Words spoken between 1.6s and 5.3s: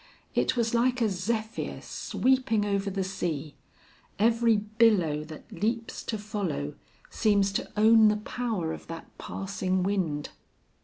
sweeping over the sea; every billow